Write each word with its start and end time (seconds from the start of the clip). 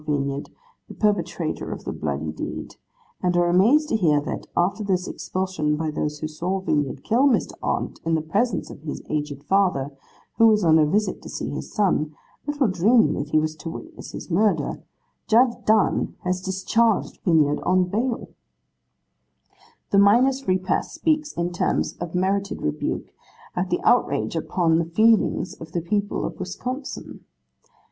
Vinyard, 0.07 0.49
the 0.87 0.95
perpetrator 0.95 1.71
of 1.71 1.83
the 1.83 1.91
bloody 1.91 2.31
deed, 2.31 2.77
and 3.21 3.37
are 3.37 3.47
amazed 3.47 3.87
to 3.89 3.95
hear, 3.95 4.19
that, 4.19 4.47
after 4.57 4.83
this 4.83 5.07
expulsion 5.07 5.75
by 5.77 5.91
those 5.91 6.17
who 6.17 6.27
saw 6.27 6.59
Vinyard 6.59 7.03
kill 7.03 7.27
Mr. 7.27 7.51
Arndt 7.61 7.99
in 8.03 8.15
the 8.15 8.21
presence 8.23 8.71
of 8.71 8.81
his 8.81 9.03
aged 9.09 9.43
father, 9.43 9.95
who 10.39 10.47
was 10.47 10.63
on 10.63 10.79
a 10.79 10.87
visit 10.87 11.21
to 11.21 11.29
see 11.29 11.51
his 11.51 11.71
son, 11.71 12.15
little 12.47 12.67
dreaming 12.67 13.13
that 13.13 13.29
he 13.29 13.37
was 13.37 13.55
to 13.57 13.69
witness 13.69 14.13
his 14.13 14.31
murder, 14.31 14.81
Judge 15.27 15.53
Dunn 15.65 16.15
has 16.23 16.41
discharged 16.41 17.23
Vinyard 17.23 17.61
on 17.63 17.83
bail. 17.83 18.29
The 19.91 19.99
Miners' 19.99 20.41
Free 20.41 20.57
Press 20.57 20.93
speaks 20.93 21.31
in 21.33 21.51
terms 21.51 21.95
of 21.97 22.15
merited 22.15 22.63
rebuke 22.63 23.13
at 23.55 23.69
the 23.69 23.79
outrage 23.83 24.35
upon 24.35 24.79
the 24.79 24.85
feelings 24.85 25.53
of 25.61 25.73
the 25.73 25.81
people 25.81 26.25
of 26.25 26.39
Wisconsin. 26.39 27.23